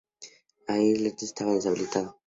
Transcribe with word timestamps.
El 0.67 0.81
islote 0.95 1.25
está 1.25 1.45
deshabitado. 1.45 2.17